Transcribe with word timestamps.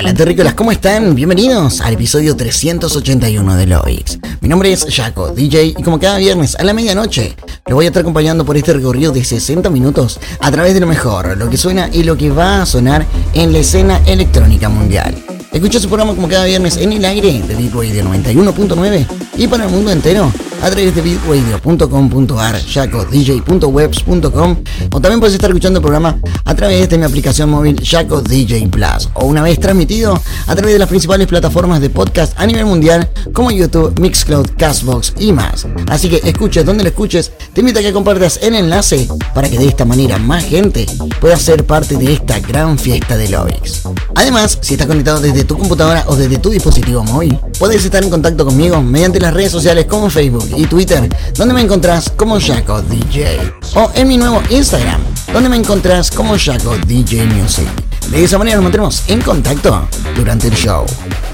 Hola 0.00 0.14
terrícolas, 0.14 0.54
¿cómo 0.54 0.72
están? 0.72 1.14
Bienvenidos 1.14 1.82
al 1.82 1.92
episodio 1.92 2.34
381 2.34 3.54
de 3.54 3.66
Loix. 3.66 4.18
Mi 4.40 4.48
nombre 4.48 4.72
es 4.72 4.86
Jaco, 4.88 5.28
DJ, 5.28 5.64
y 5.66 5.74
como 5.74 6.00
cada 6.00 6.16
viernes 6.16 6.56
a 6.56 6.64
la 6.64 6.72
medianoche, 6.72 7.36
los 7.66 7.74
voy 7.74 7.84
a 7.84 7.88
estar 7.88 8.00
acompañando 8.00 8.46
por 8.46 8.56
este 8.56 8.72
recorrido 8.72 9.12
de 9.12 9.22
60 9.22 9.68
minutos 9.68 10.18
a 10.40 10.50
través 10.50 10.72
de 10.72 10.80
lo 10.80 10.86
mejor, 10.86 11.36
lo 11.36 11.50
que 11.50 11.58
suena 11.58 11.90
y 11.92 12.04
lo 12.04 12.16
que 12.16 12.30
va 12.30 12.62
a 12.62 12.66
sonar 12.66 13.04
en 13.34 13.52
la 13.52 13.58
escena 13.58 14.00
electrónica 14.06 14.70
mundial. 14.70 15.14
Escucha 15.52 15.78
su 15.78 15.88
programa 15.88 16.14
como 16.14 16.28
cada 16.28 16.46
viernes 16.46 16.78
en 16.78 16.94
el 16.94 17.04
aire 17.04 17.42
de 17.46 17.54
Beat 17.54 17.74
Radio 17.74 18.04
91.9 18.04 19.06
y 19.36 19.48
para 19.48 19.66
el 19.66 19.70
mundo 19.70 19.92
entero 19.92 20.32
a 20.62 20.70
través 20.70 20.94
de 20.94 21.00
beatradio.com.ar, 21.02 22.60
jacodj.webs.com 22.60 24.56
o 24.92 25.00
también 25.00 25.20
puedes 25.20 25.34
estar 25.34 25.50
escuchando 25.50 25.78
el 25.78 25.82
programa 25.82 26.18
a 26.44 26.54
través 26.54 26.88
de 26.88 26.98
mi 26.98 27.04
aplicación 27.04 27.50
móvil 27.50 27.80
Jaco 27.82 28.20
DJ 28.20 28.68
Plus 28.68 29.08
o 29.14 29.26
una 29.26 29.42
vez 29.42 29.58
transmitido 29.58 30.20
a 30.46 30.54
través 30.54 30.74
de 30.74 30.78
las 30.78 30.88
principales 30.88 31.26
plataformas 31.26 31.80
de 31.80 31.90
podcast 31.90 32.38
a 32.38 32.46
nivel 32.46 32.66
mundial 32.66 33.08
como 33.32 33.50
YouTube, 33.50 33.98
Mixcloud, 33.98 34.50
Castbox 34.56 35.14
y 35.18 35.32
más. 35.32 35.66
Así 35.88 36.08
que 36.08 36.20
escuches 36.24 36.64
donde 36.64 36.82
lo 36.82 36.90
escuches, 36.90 37.32
te 37.52 37.60
invito 37.60 37.80
a 37.80 37.82
que 37.82 37.92
compartas 37.92 38.38
el 38.42 38.54
enlace 38.54 39.08
para 39.34 39.48
que 39.48 39.58
de 39.58 39.66
esta 39.66 39.84
manera 39.84 40.18
más 40.18 40.44
gente 40.44 40.86
pueda 41.20 41.36
ser 41.36 41.64
parte 41.64 41.96
de 41.96 42.12
esta 42.12 42.38
gran 42.40 42.78
fiesta 42.78 43.16
de 43.16 43.28
Lovix. 43.28 43.82
Además, 44.14 44.58
si 44.60 44.74
estás 44.74 44.86
conectado 44.86 45.20
desde 45.20 45.44
tu 45.44 45.56
computadora 45.56 46.04
o 46.06 46.16
desde 46.16 46.38
tu 46.38 46.50
dispositivo 46.50 47.02
móvil, 47.04 47.38
puedes 47.58 47.84
estar 47.84 48.02
en 48.02 48.10
contacto 48.10 48.44
conmigo 48.44 48.82
mediante 48.82 49.20
las 49.20 49.32
redes 49.32 49.52
sociales 49.52 49.86
como 49.86 50.10
Facebook 50.10 50.49
y 50.56 50.66
Twitter, 50.66 51.08
donde 51.34 51.54
me 51.54 51.60
encontrás 51.60 52.10
como 52.10 52.40
Jaco 52.40 52.82
DJ, 52.82 53.52
o 53.74 53.90
en 53.94 54.08
mi 54.08 54.16
nuevo 54.16 54.42
Instagram, 54.50 55.00
donde 55.32 55.48
me 55.48 55.56
encontrás 55.56 56.10
como 56.10 56.36
Jaco 56.38 56.76
DJ 56.86 57.26
Music. 57.26 57.68
De 58.10 58.24
esa 58.24 58.38
manera 58.38 58.56
nos 58.56 58.64
mantendremos 58.64 59.04
en 59.08 59.20
contacto 59.22 59.88
durante 60.16 60.48
el 60.48 60.54
show. 60.54 60.84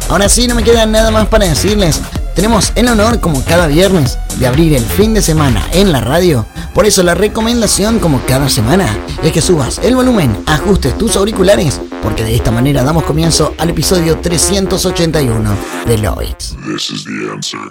Ahora 0.08 0.28
sí, 0.28 0.46
no 0.46 0.54
me 0.54 0.62
queda 0.62 0.84
nada 0.86 1.10
más 1.10 1.26
para 1.28 1.46
decirles. 1.46 2.00
Tenemos 2.34 2.72
el 2.74 2.88
honor, 2.88 3.18
como 3.20 3.42
cada 3.44 3.66
viernes, 3.66 4.18
de 4.38 4.46
abrir 4.46 4.74
el 4.74 4.84
fin 4.84 5.14
de 5.14 5.22
semana 5.22 5.66
en 5.72 5.90
la 5.90 6.02
radio. 6.02 6.44
Por 6.74 6.84
eso 6.84 7.02
la 7.02 7.14
recomendación, 7.14 7.98
como 7.98 8.20
cada 8.26 8.50
semana, 8.50 8.86
es 9.22 9.32
que 9.32 9.40
subas 9.40 9.78
el 9.82 9.96
volumen, 9.96 10.36
ajustes 10.44 10.98
tus 10.98 11.16
auriculares, 11.16 11.80
porque 12.02 12.24
de 12.24 12.36
esta 12.36 12.50
manera 12.50 12.84
damos 12.84 13.04
comienzo 13.04 13.54
al 13.56 13.70
episodio 13.70 14.18
381 14.18 15.56
de 15.86 15.98
Loix. 15.98 16.54
This 16.66 16.90
is 16.90 17.04
the 17.04 17.32
answer. 17.32 17.70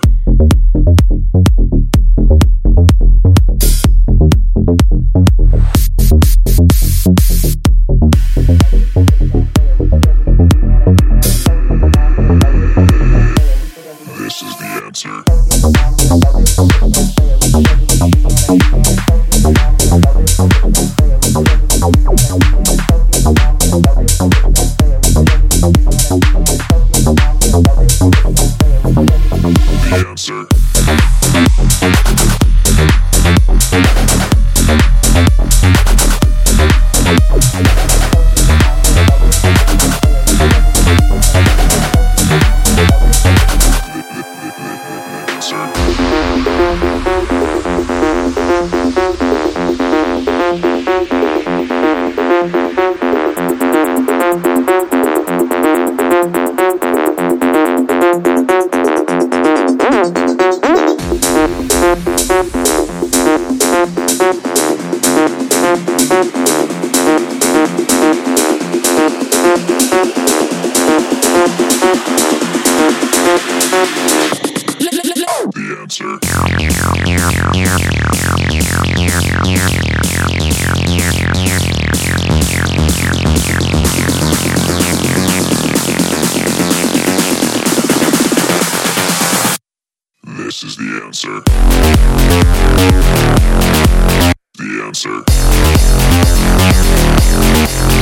Answer. 94.96 95.24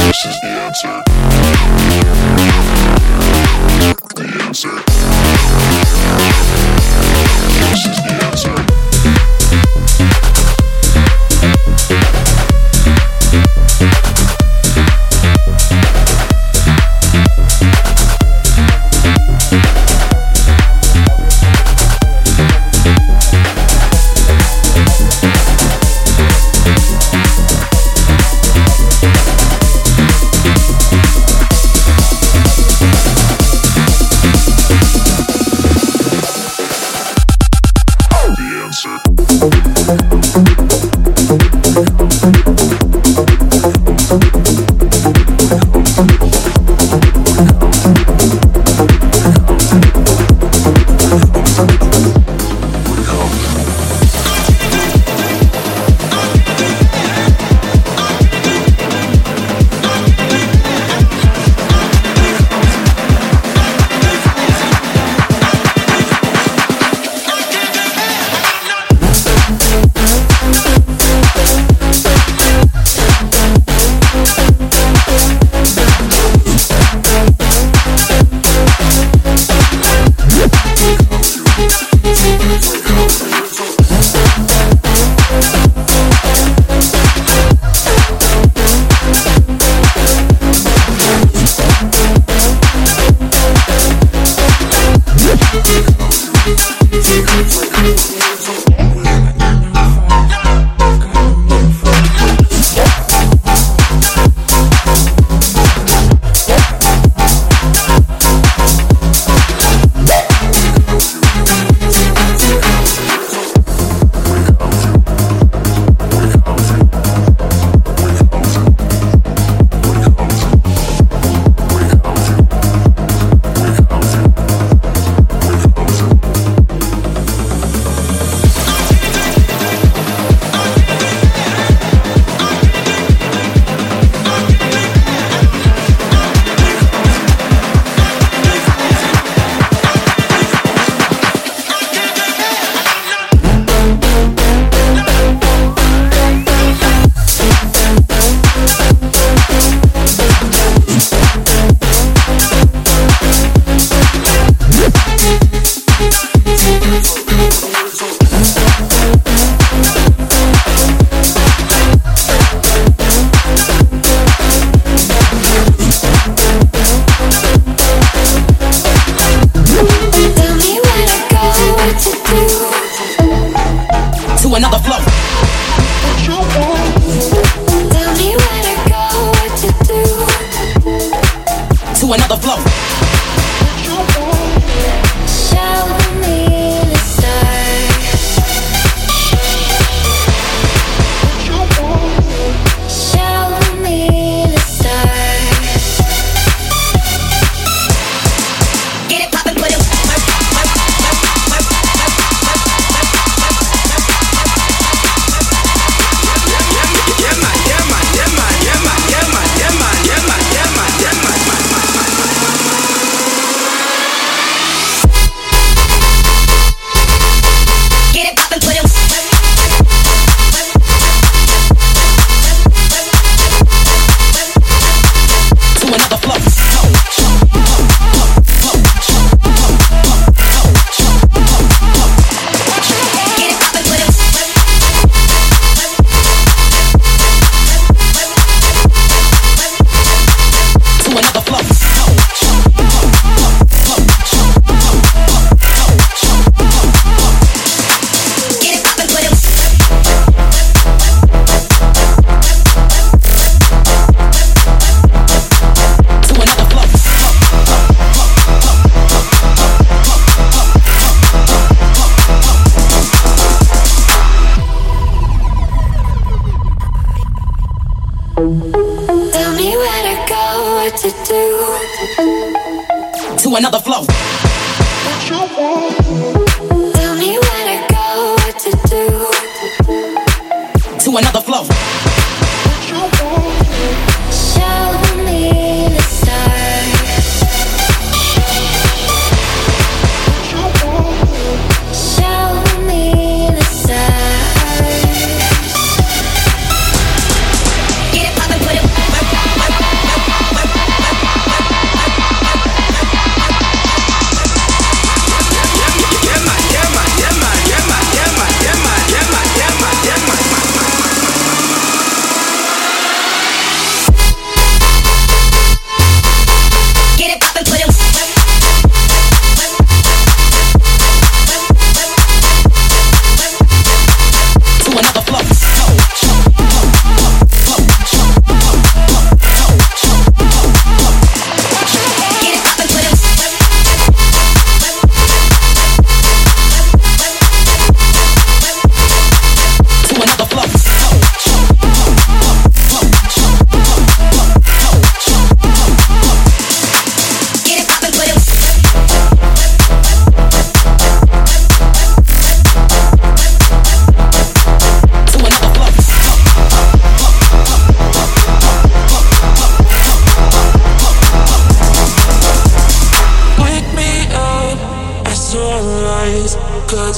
This 0.06 0.26
is 0.26 0.36
the 0.42 0.48
answer. 0.48 2.23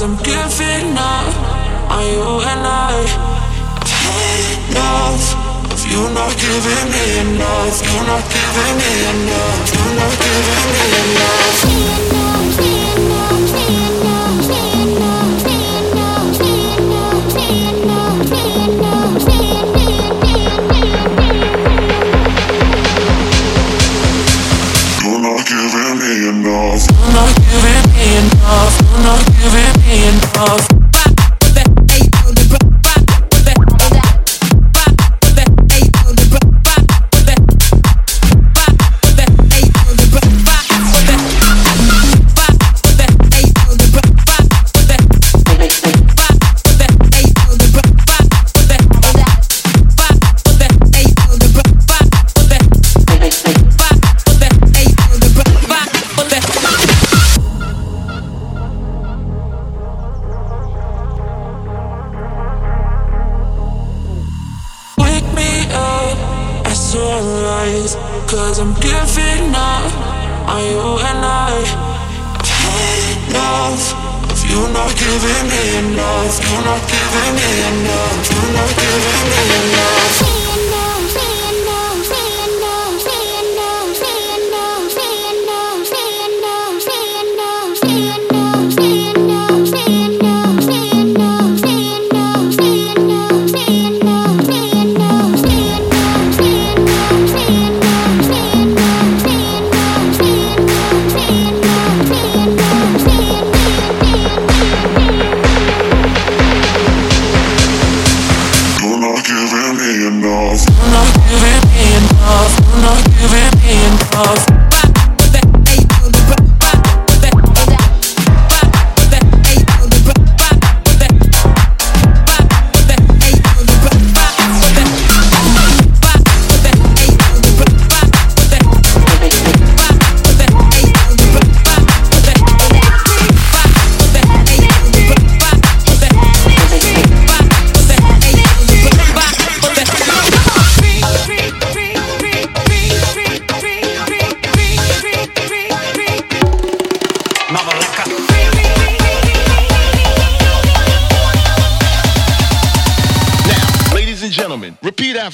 I'm 0.06 0.14
giving 0.22 0.94
up 0.94 1.34
on 1.90 2.06
you 2.06 2.38
and 2.46 2.62
I. 2.62 2.94
I've 3.74 3.90
had 3.90 4.70
enough 4.70 5.34
of 5.66 5.82
you 5.82 5.98
not 6.14 6.30
giving 6.38 6.86
me 6.94 7.26
enough. 7.26 7.82
You 7.82 8.06
not 8.06 8.22
giving 8.30 8.78
me 8.78 9.02
enough. 9.10 9.66
You 9.66 9.82
not 9.98 10.14
giving 10.22 10.70
me 10.70 10.94
enough. 11.02 11.66
You're 25.02 25.18
not 25.18 25.42
giving 25.50 25.98
me 25.98 26.30
enough. 26.30 26.86
You're 26.94 27.10
not 27.10 27.34
giving 27.42 27.90
me 27.90 28.06
enough. 28.22 28.78
You're 28.78 29.02
not 29.02 29.26
giving. 29.42 29.75
Wake 30.36 30.75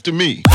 after 0.02 0.12
me. 0.12 0.51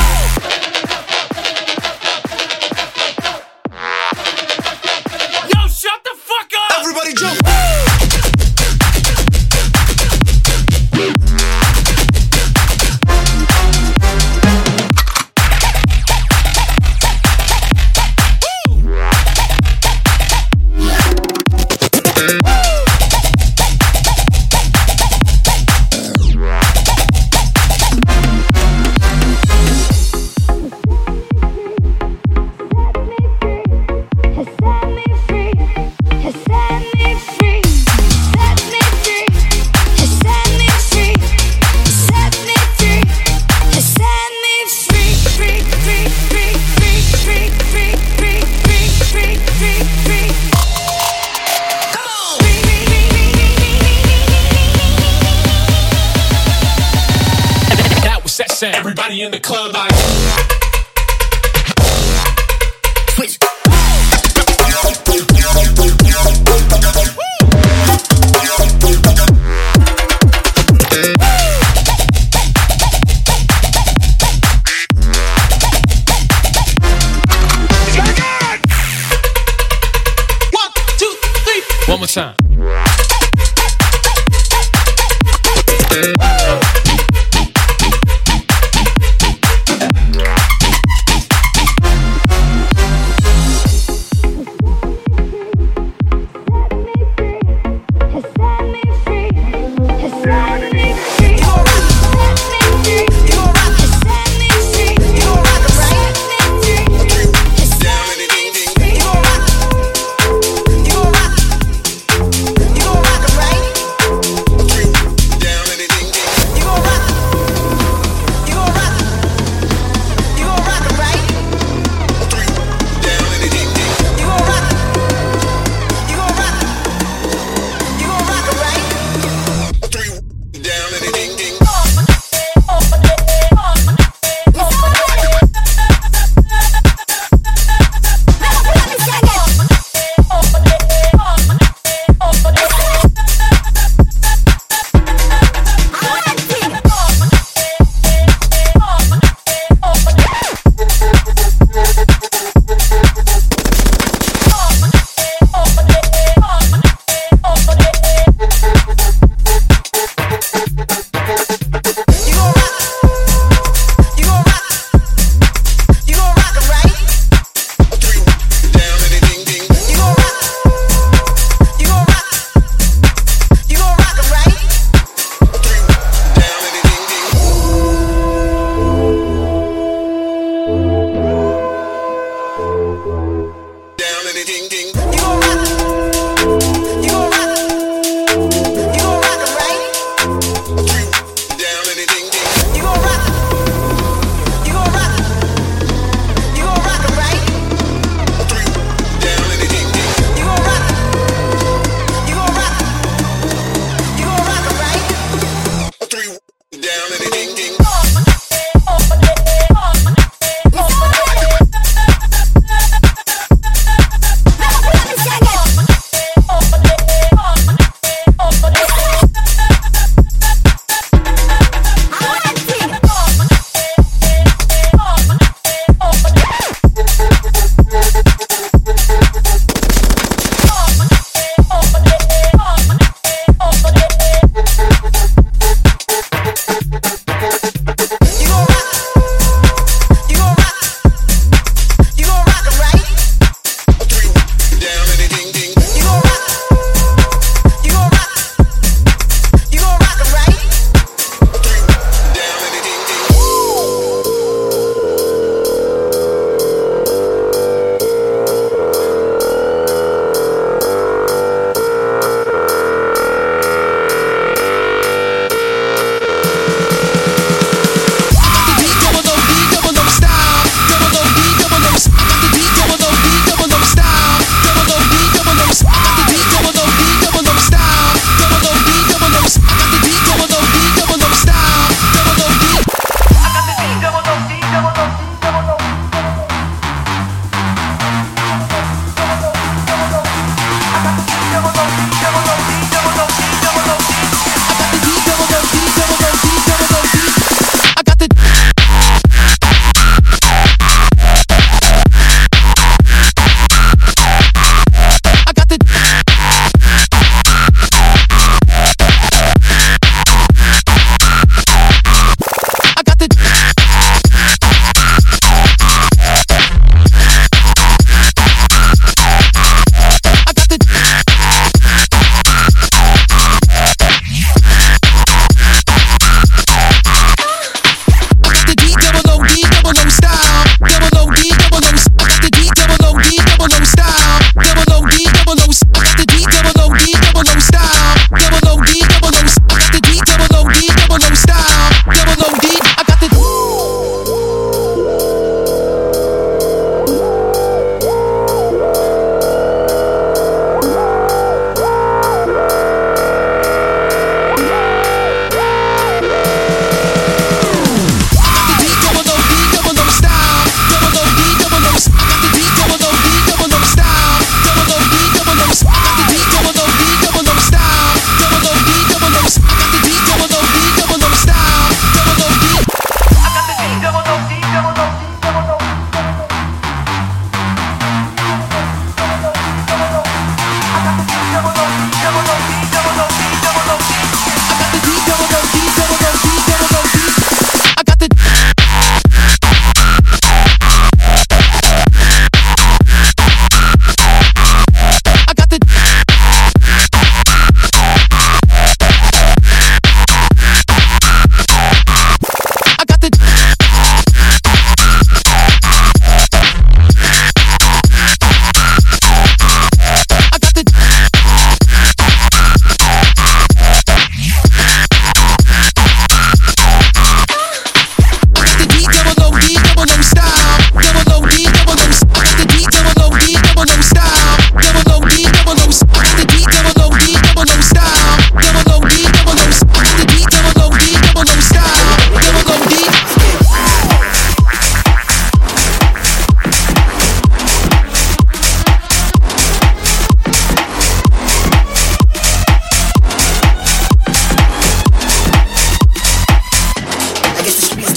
One 81.88 82.00
more 82.00 82.08
time. 82.08 82.47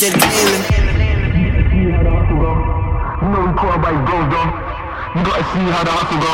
Did 0.01 0.17
claiming. 0.17 0.65
You 1.77 1.93
know 1.93 3.45
we 3.45 3.53
call 3.53 3.77
by 3.85 3.93
goes 4.09 4.27
though. 4.33 4.49
You 5.13 5.21
gotta 5.29 5.45
see 5.45 5.69
how 5.69 5.85
the 5.85 5.93
hustle 5.93 6.17
go. 6.25 6.33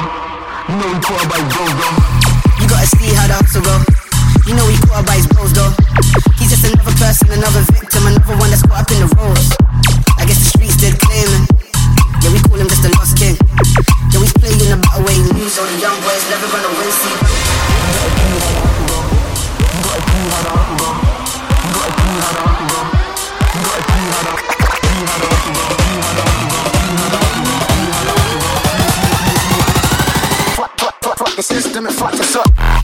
You 0.71 0.79
know 0.79 0.87
we 0.95 0.99
call 1.03 1.27
by 1.27 1.43
goes 1.51 1.75
though. 1.75 2.63
You 2.63 2.67
gotta 2.71 2.87
see 2.87 3.11
how 3.11 3.27
the 3.27 3.35
hustle 3.35 3.67
go. 3.67 3.75
You 4.47 4.55
know 4.55 4.71
he 4.71 4.79
caught 4.87 5.03
by 5.03 5.19
his 5.19 5.27
bros 5.27 5.51
though. 5.51 5.75
He's 6.39 6.55
just 6.55 6.63
another 6.63 6.95
person, 6.95 7.27
another 7.35 7.67
victim, 7.75 8.07
another 8.07 8.39
one 8.39 8.55
that's 8.55 8.63
caught 8.63 8.87
up 8.87 8.91
in 8.95 9.03
the 9.03 9.11
roles. 9.19 9.51
I 10.15 10.23
guess 10.23 10.39
the 10.39 10.47
streets 10.55 10.79
did 10.79 10.95
claiming. 11.03 11.51
Yeah, 12.23 12.31
we 12.31 12.39
call 12.47 12.63
him 12.63 12.71
just 12.71 12.87
the 12.87 12.95
lost 12.95 13.19
king. 13.19 13.35
Yeah, 14.15 14.23
we 14.23 14.31
playing 14.39 14.63
the 14.63 14.79
battle 14.79 15.03
way 15.03 15.19
he 15.19 15.51
so 15.51 15.67
the 15.67 15.83
young 15.83 15.99
boys 16.07 16.23
never 16.31 16.47
gonna 16.55 16.71
win. 16.71 16.91
See, 16.95 17.36
the 31.37 31.43
system 31.43 31.85
and 31.87 31.95
fuck 31.95 32.15
us 32.15 32.35
up. 32.35 32.76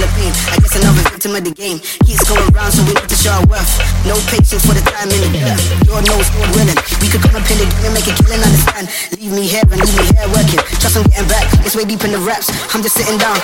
The 0.00 0.08
we. 0.16 0.26
I 0.50 0.56
guess 0.60 0.74
another 0.80 1.04
victim 1.12 1.36
of 1.36 1.44
the 1.44 1.52
game. 1.52 1.78
Keeps 2.08 2.24
going 2.24 2.48
round, 2.56 2.72
so 2.72 2.80
we 2.88 2.96
need 2.96 3.08
to 3.08 3.18
show 3.18 3.32
our 3.36 3.44
worth. 3.46 3.68
No 4.08 4.16
patience 4.32 4.64
for 4.64 4.72
the 4.72 4.82
time 4.82 5.12
in 5.12 5.20
the 5.20 5.30
dirt. 5.36 5.60
Lord 5.86 6.04
knows, 6.08 6.26
Lord 6.36 6.50
willing. 6.56 6.78
We 7.04 7.06
could 7.12 7.20
come 7.20 7.36
up 7.36 7.46
in 7.48 7.56
the 7.60 7.68
game 7.68 7.84
and 7.84 7.94
make 7.94 8.08
a 8.08 8.14
killing, 8.16 8.40
understand. 8.40 8.88
Leave 9.20 9.34
me 9.36 9.44
here 9.44 9.64
and 9.64 9.78
leave 9.78 9.96
me 9.96 10.04
here 10.10 10.28
working. 10.32 10.60
Trust 10.80 10.96
I'm 10.96 11.04
getting 11.12 11.28
back. 11.28 11.46
It's 11.62 11.76
way 11.76 11.84
deep 11.84 12.02
in 12.04 12.12
the 12.16 12.22
raps. 12.24 12.48
I'm 12.72 12.80
just 12.80 12.96
sitting 12.96 13.20
down. 13.20 13.36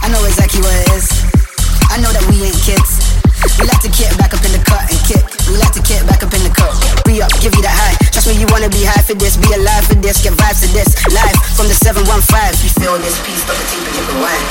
I 0.00 0.08
know 0.08 0.24
exactly 0.24 0.64
what 0.64 0.72
it 0.72 0.88
is. 0.96 1.06
I 1.92 2.00
know 2.00 2.10
that 2.10 2.24
we 2.32 2.48
ain't 2.48 2.60
kids. 2.64 3.04
We 3.60 3.68
like 3.68 3.82
to 3.84 3.92
get 3.92 4.16
back 4.16 4.32
up 4.32 4.40
in 4.44 4.52
the 4.52 4.62
cut 4.64 4.88
and 4.88 5.00
kick. 5.04 5.24
We 5.48 5.60
like 5.60 5.72
to 5.76 5.82
get 5.84 6.06
back 6.08 6.24
up 6.24 6.32
in 6.32 6.42
the 6.44 6.52
cut. 6.52 6.72
Be 7.04 7.20
up, 7.20 7.32
give 7.44 7.52
you 7.52 7.62
that 7.62 7.76
high. 7.76 7.99
Me, 8.26 8.34
you 8.36 8.46
wanna 8.50 8.68
be 8.68 8.84
high 8.84 9.00
for 9.00 9.14
this. 9.14 9.36
Be 9.38 9.48
alive 9.54 9.86
for 9.86 9.94
this. 9.94 10.22
Get 10.22 10.34
vibes 10.34 10.60
to 10.60 10.68
this. 10.74 10.92
Live 11.08 11.36
from 11.56 11.68
the 11.68 11.74
715. 11.74 12.20
We 12.60 12.68
feel 12.76 12.98
this 12.98 13.16
peace, 13.24 13.44
but 13.46 13.56
the 13.56 13.64
team 13.64 13.80
can 13.80 14.04
the 14.04 14.16
wine. 14.20 14.44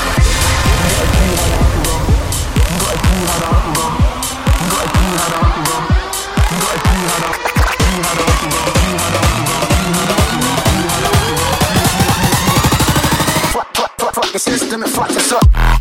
Fuck, 13.52 14.38
system 14.38 14.82
and 14.82 14.90
fuck 14.90 15.10
us 15.10 15.32
up. 15.32 15.79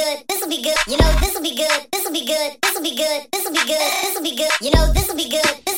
good, 0.00 0.24
this'll 0.28 0.48
be 0.48 0.62
good, 0.62 0.76
you 0.86 0.96
know, 0.96 1.10
this'll 1.20 1.42
be 1.42 1.54
good, 1.54 1.80
this'll 1.92 2.12
be 2.12 2.24
good, 2.24 2.56
this'll 2.62 2.82
be 2.82 2.96
good, 2.96 3.26
this'll 3.32 3.52
be 3.52 3.52
good, 3.52 3.52
this'll 3.52 3.52
be 3.52 3.64
good, 3.66 3.90
this'll 4.02 4.22
be 4.22 4.36
good, 4.36 4.52
you 4.60 4.70
know, 4.70 4.92
this'll 4.92 5.16
be 5.16 5.28
good. 5.28 5.69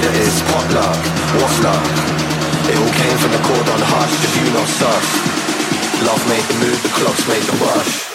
That 0.00 0.16
it's 0.16 0.40
potluck. 0.48 0.96
What's 1.36 1.60
luck? 1.60 1.84
It 2.64 2.76
all 2.80 2.94
came 2.96 3.18
from 3.20 3.32
the 3.36 3.42
chord 3.44 3.68
on 3.68 3.80
hush. 3.84 4.16
If 4.24 4.32
you 4.40 4.48
not 4.56 4.68
sus. 4.68 5.08
Love 6.06 6.22
made 6.28 6.46
the 6.48 6.64
move, 6.64 6.82
the 6.82 6.88
clocks 6.88 7.28
made 7.28 7.42
the 7.42 7.56
rush. 7.64 8.11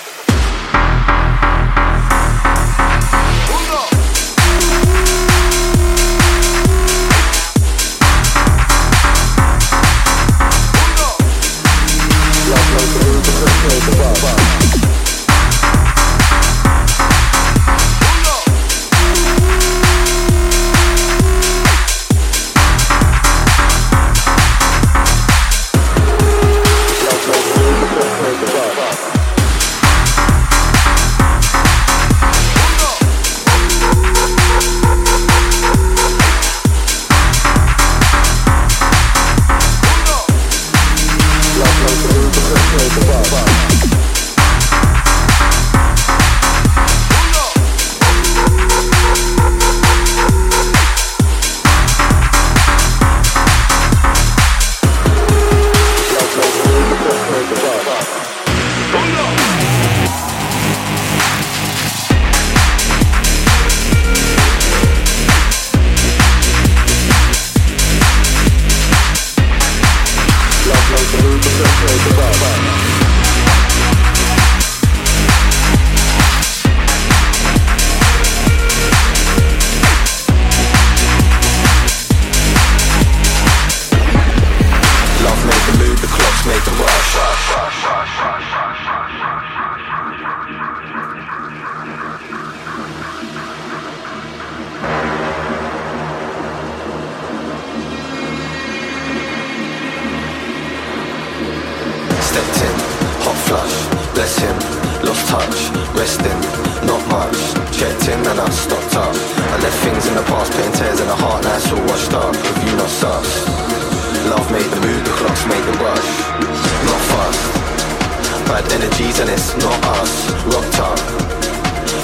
And 119.19 119.29
it's 119.31 119.55
not 119.57 119.73
us. 119.97 120.29
Rocked 120.45 120.77
up. 120.77 120.99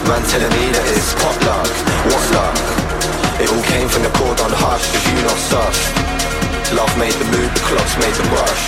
Man 0.10 0.22
telling 0.30 0.50
me 0.50 0.66
that 0.74 0.86
it's 0.98 1.14
potluck. 1.22 1.70
What's 2.10 2.30
luck? 2.34 2.58
It 3.38 3.50
all 3.54 3.62
came 3.70 3.88
from 3.88 4.02
the 4.02 4.10
chord 4.18 4.40
on 4.42 4.50
hush. 4.50 4.82
If 4.98 5.06
you 5.06 5.22
not 5.22 5.38
sus. 5.38 5.78
Love 6.74 6.90
made 6.98 7.14
the 7.14 7.26
move, 7.30 7.54
the 7.54 7.60
clocks 7.70 7.96
made 8.02 8.16
the 8.18 8.26
rush. 8.34 8.64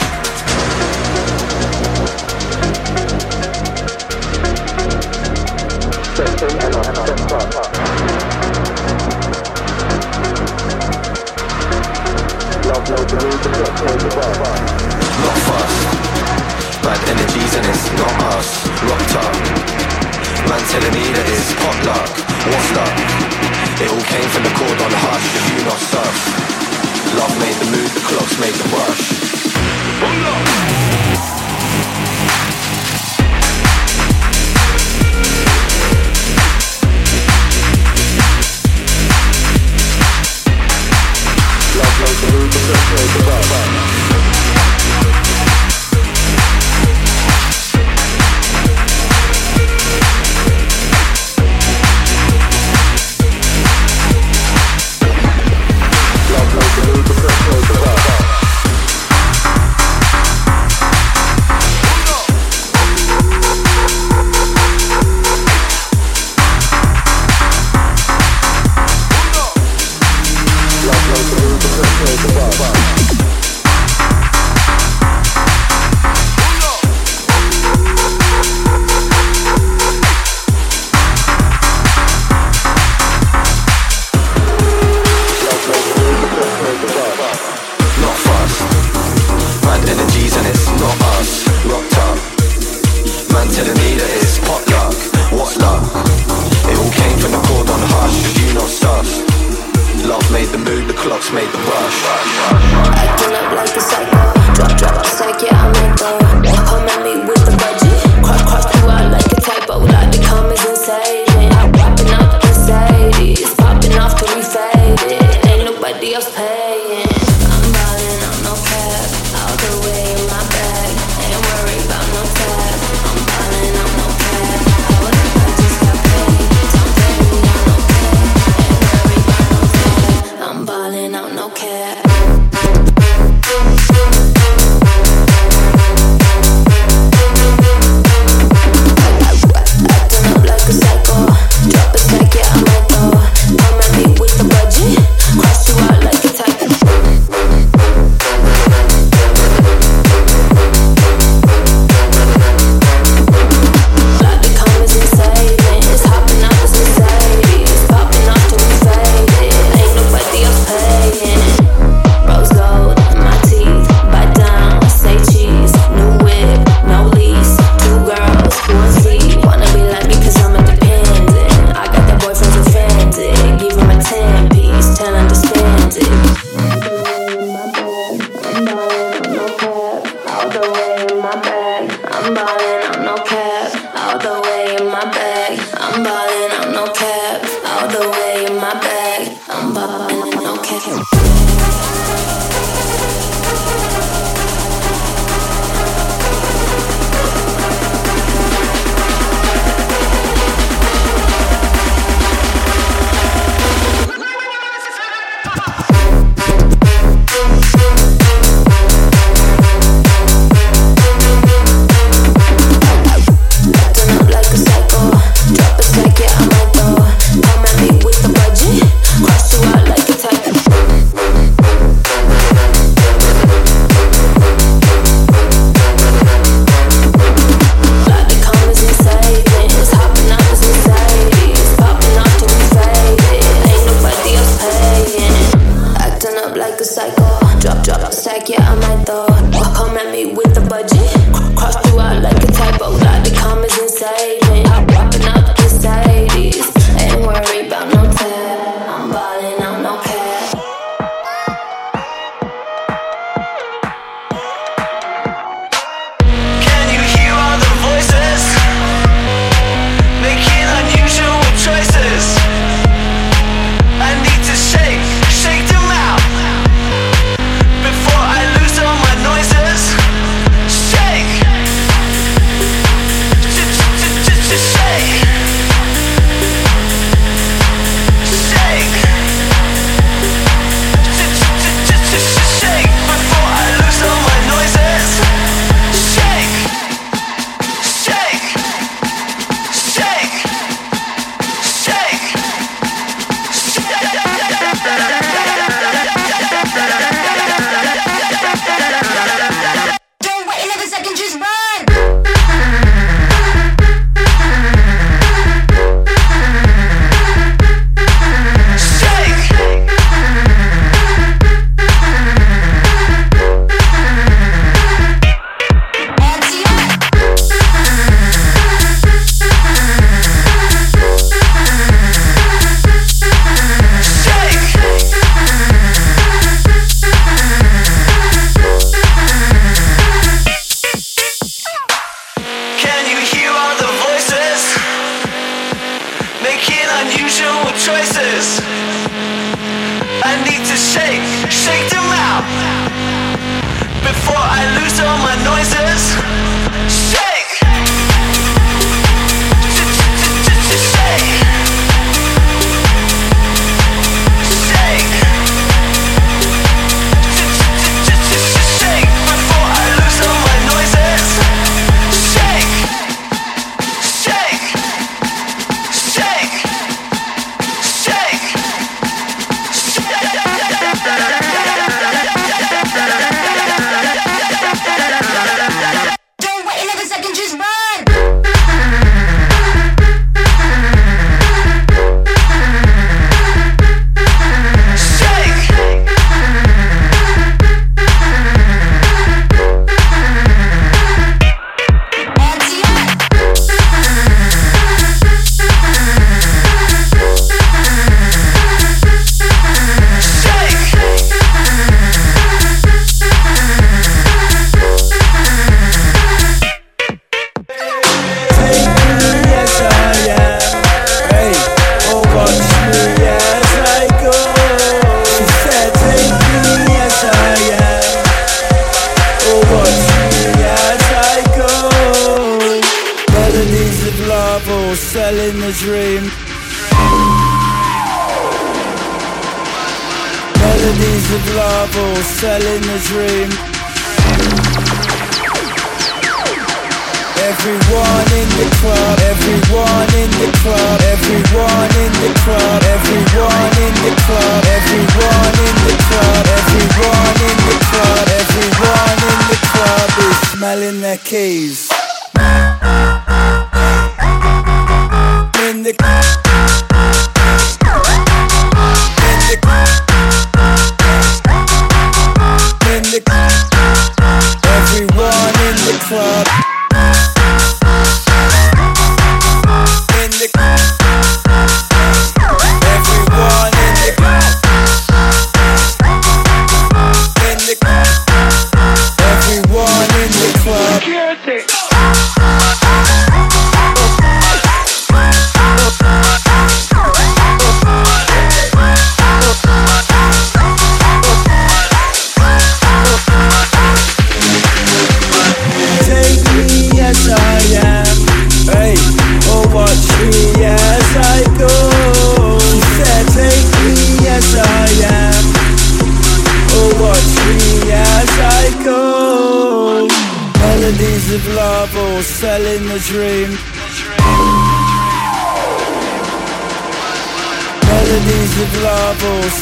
Not 15.24 15.38
fast. 15.48 16.25
Bad 16.86 17.02
energies 17.10 17.54
and 17.58 17.66
it's 17.66 17.90
not 17.98 18.14
us. 18.38 18.62
Rocked 18.86 19.18
up. 19.18 19.34
Man 20.46 20.62
telling 20.70 20.94
me 20.94 21.02
that 21.18 21.26
it's 21.34 21.50
potluck. 21.58 22.14
What's 22.46 22.70
luck? 22.78 22.94
It 23.82 23.90
all 23.90 24.06
came 24.06 24.30
from 24.30 24.46
the 24.46 24.54
chord 24.54 24.78
on 24.86 24.92
the 24.94 25.02
hush. 25.02 25.28
If 25.34 25.46
you 25.50 25.66
not 25.66 25.82
sus. 25.82 26.20
Love 27.18 27.34
made 27.42 27.58
the 27.58 27.74
move, 27.74 27.90
the 27.90 28.06
clocks 28.06 28.38
made 28.38 28.54
the 28.54 28.70
rush. 28.70 30.75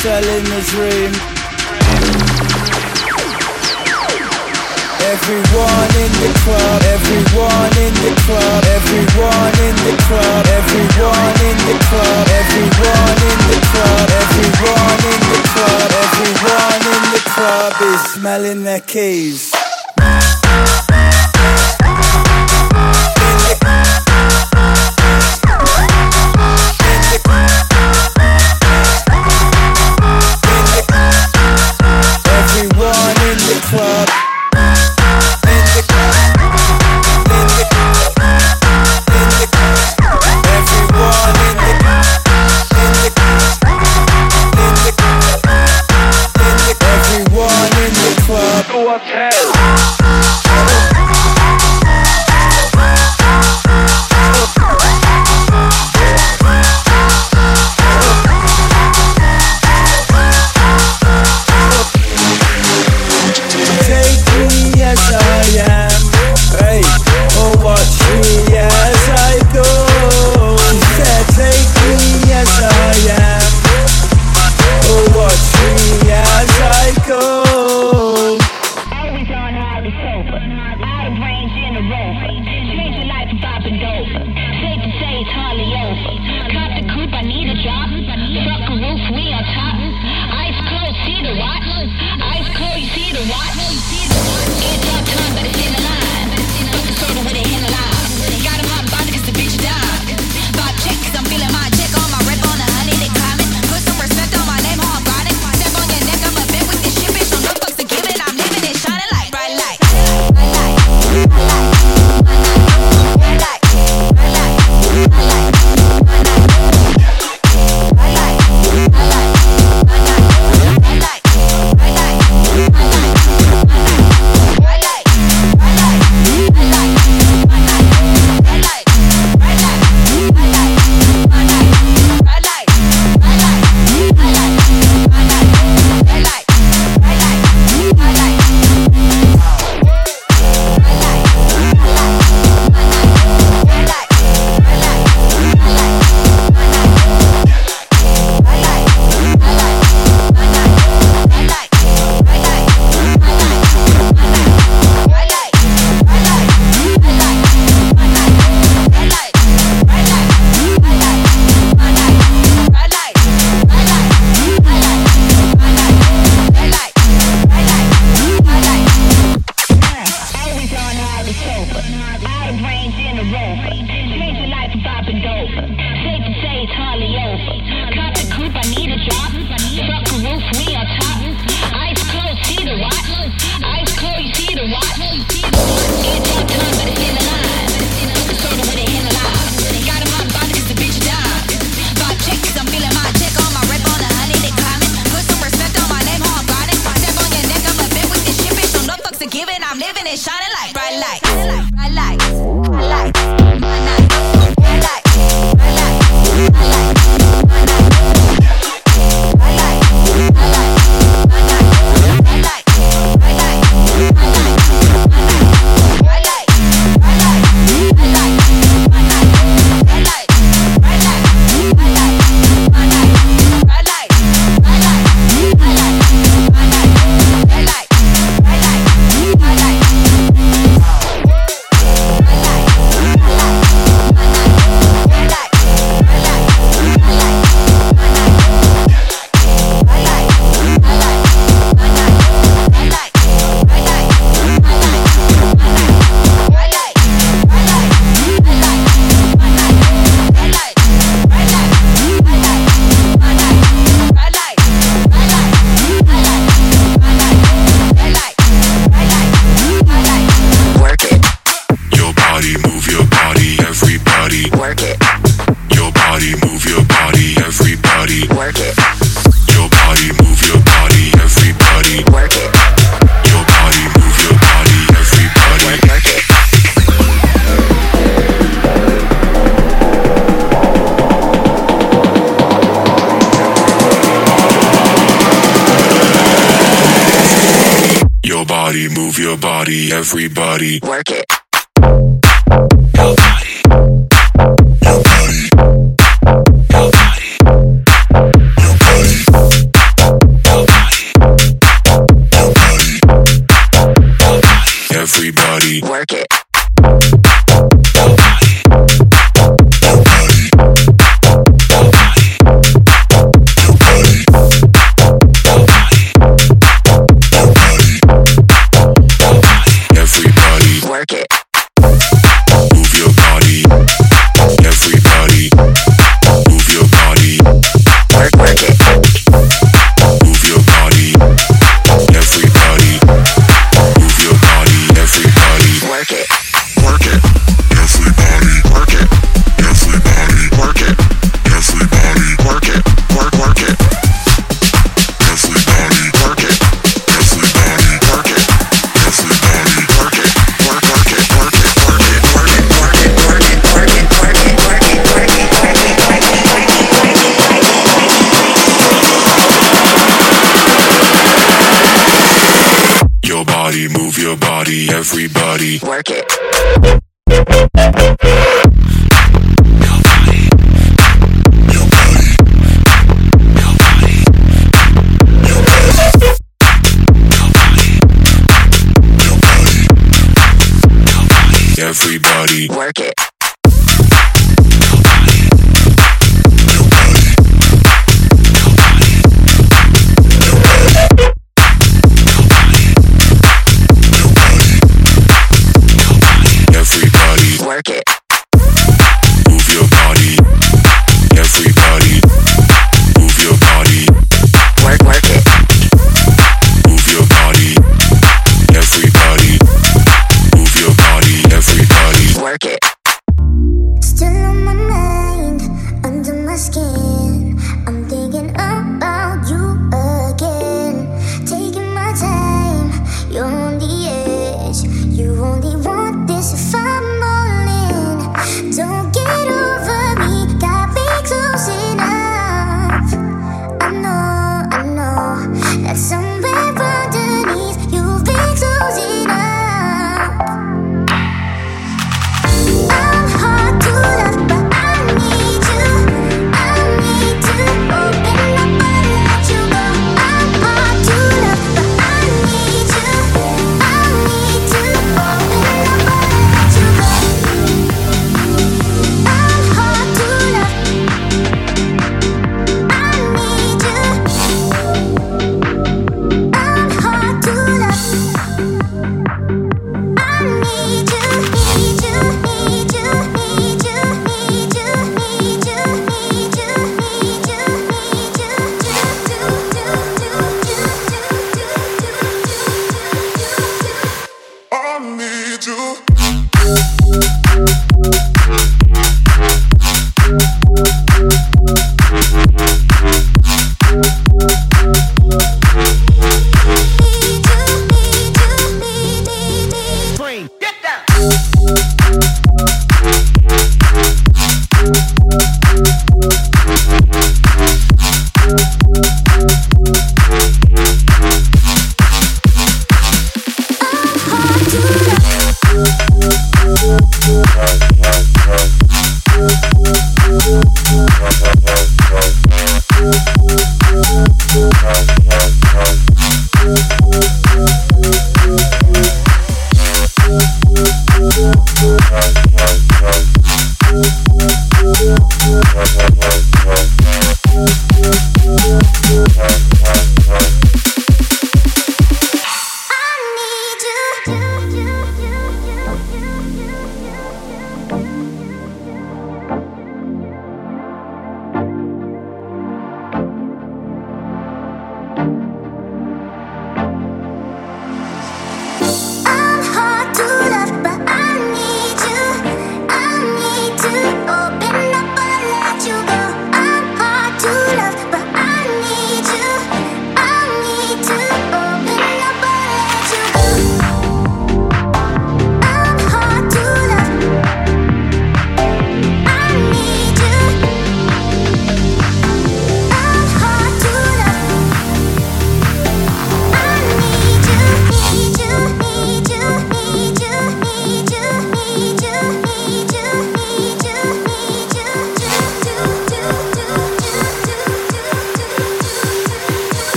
selling 0.00 0.44
the 0.44 0.62
dream. 0.72 1.12
Everyone 5.12 5.90
in 6.00 6.12
the 6.24 6.32
club, 6.40 6.80
everyone 6.96 7.72
in 7.84 7.92
the 8.00 8.12
club, 8.24 8.64
everyone 8.78 9.54
in 9.60 9.76
the 9.84 9.94
club, 10.08 10.46
everyone 10.56 11.36
in 11.48 11.56
the 11.68 11.76
club, 11.84 12.26
everyone 12.40 13.18
in 13.28 13.38
the 13.50 13.60
club, 13.68 14.08
everyone 14.24 15.00
in 15.12 15.20
the 15.32 15.40
club, 15.52 15.88
everyone 16.04 16.80
in 16.94 17.02
the 17.12 17.22
club 17.34 17.72
is 17.92 18.00
smelling 18.14 18.64
their 18.64 18.80
keys. 18.80 19.59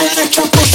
Electro 0.00 0.67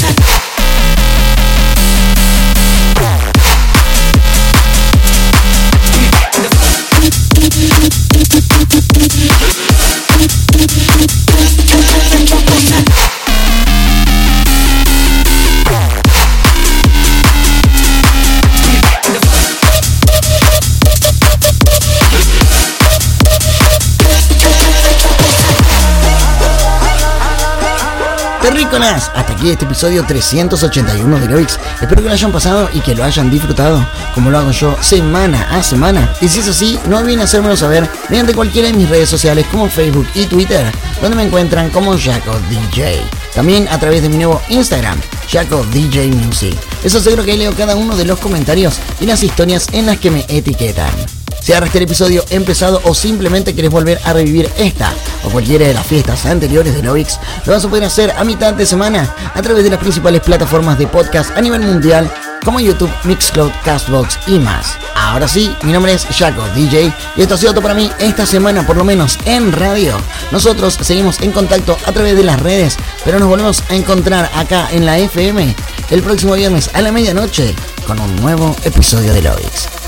Hasta 28.73 29.33
aquí 29.33 29.51
este 29.51 29.65
episodio 29.65 30.03
381 30.03 31.19
de 31.19 31.27
Loix. 31.27 31.59
Espero 31.79 32.01
que 32.01 32.07
lo 32.07 32.11
hayan 32.11 32.31
pasado 32.31 32.67
y 32.73 32.79
que 32.79 32.95
lo 32.95 33.03
hayan 33.03 33.29
disfrutado, 33.29 33.85
como 34.15 34.31
lo 34.31 34.39
hago 34.39 34.49
yo 34.49 34.75
semana 34.81 35.47
a 35.51 35.61
semana. 35.61 36.11
Y 36.21 36.27
si 36.27 36.39
es 36.39 36.47
así, 36.47 36.79
no 36.87 36.97
olviden 36.97 37.21
hacérmelo 37.21 37.55
saber 37.55 37.87
mediante 38.09 38.33
cualquiera 38.33 38.69
de 38.69 38.73
mis 38.73 38.89
redes 38.89 39.09
sociales 39.09 39.45
como 39.51 39.69
Facebook 39.69 40.07
y 40.15 40.25
Twitter, 40.25 40.65
donde 41.03 41.15
me 41.15 41.23
encuentran 41.23 41.69
como 41.69 41.95
Jaco 41.95 42.35
DJ. 42.49 42.99
También 43.35 43.67
a 43.67 43.79
través 43.79 44.01
de 44.01 44.09
mi 44.09 44.17
nuevo 44.17 44.41
Instagram, 44.49 44.99
Jaco 45.31 45.63
DJ 45.71 46.07
Music. 46.07 46.57
Eso 46.83 46.99
seguro 46.99 47.23
que 47.23 47.37
leo 47.37 47.53
cada 47.53 47.75
uno 47.75 47.95
de 47.95 48.05
los 48.05 48.19
comentarios 48.19 48.79
y 48.99 49.05
las 49.05 49.21
historias 49.21 49.67
en 49.71 49.85
las 49.85 49.99
que 49.99 50.09
me 50.09 50.25
etiquetan. 50.29 50.91
Si 51.43 51.51
agarraste 51.51 51.79
el 51.79 51.83
episodio 51.83 52.23
empezado 52.29 52.79
o 52.85 52.95
simplemente 52.95 53.53
querés 53.53 53.69
volver 53.69 53.99
a 54.05 54.13
revivir 54.13 54.49
esta 54.57 54.93
o 55.25 55.29
cualquiera 55.29 55.67
de 55.67 55.73
las 55.73 55.85
fiestas 55.85 56.25
anteriores 56.25 56.73
de 56.73 56.81
Lovix, 56.81 57.19
lo 57.45 57.51
vas 57.51 57.65
a 57.65 57.67
poder 57.67 57.83
hacer 57.83 58.11
a 58.11 58.23
mitad 58.23 58.53
de 58.53 58.65
semana 58.65 59.13
a 59.33 59.41
través 59.41 59.65
de 59.65 59.69
las 59.69 59.79
principales 59.79 60.21
plataformas 60.21 60.79
de 60.79 60.87
podcast 60.87 61.37
a 61.37 61.41
nivel 61.41 61.59
mundial 61.59 62.09
como 62.45 62.61
YouTube, 62.61 62.89
Mixcloud, 63.03 63.51
Castbox 63.65 64.19
y 64.27 64.39
más. 64.39 64.77
Ahora 64.95 65.27
sí, 65.27 65.53
mi 65.63 65.73
nombre 65.73 65.91
es 65.91 66.05
Jaco 66.05 66.47
DJ 66.55 66.93
y 67.17 67.21
esto 67.23 67.33
ha 67.33 67.37
sido 67.37 67.51
todo 67.51 67.63
para 67.63 67.73
mí 67.73 67.91
esta 67.99 68.25
semana, 68.25 68.65
por 68.65 68.77
lo 68.77 68.85
menos 68.85 69.19
en 69.25 69.51
radio. 69.51 69.97
Nosotros 70.31 70.77
seguimos 70.81 71.19
en 71.19 71.33
contacto 71.33 71.77
a 71.85 71.91
través 71.91 72.15
de 72.15 72.23
las 72.23 72.39
redes, 72.39 72.77
pero 73.03 73.19
nos 73.19 73.27
volvemos 73.27 73.65
a 73.69 73.75
encontrar 73.75 74.31
acá 74.33 74.69
en 74.71 74.85
la 74.85 74.97
FM 74.97 75.53
el 75.91 76.01
próximo 76.03 76.35
viernes 76.35 76.69
a 76.73 76.81
la 76.81 76.93
medianoche 76.93 77.53
con 77.85 77.99
un 77.99 78.15
nuevo 78.21 78.55
episodio 78.63 79.13
de 79.13 79.23
Lovix. 79.23 79.82